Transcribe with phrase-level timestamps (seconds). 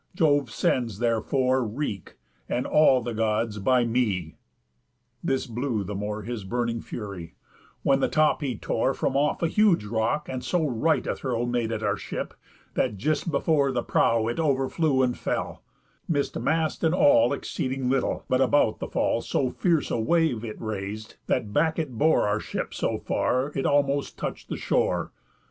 [0.15, 2.15] Jove sends therefore wreak,
[2.49, 4.33] And all the Gods, by me.'
[5.23, 7.35] This blew the more His burning fury;
[7.83, 11.45] when the top he tore From off a huge rock, and so right a throw
[11.45, 12.33] Made at our ship,
[12.73, 15.61] that just before the prow It overflew and fell,
[16.07, 20.59] miss'd mast and all Exceeding little; but about the fall So fierce a wave it
[20.59, 25.11] rais'd, that back it bore Our ship so far, it almost touch'd the shore.